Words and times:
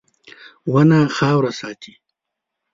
•ونه 0.71 0.99
خاوره 1.15 1.51
ساتي. 1.59 1.93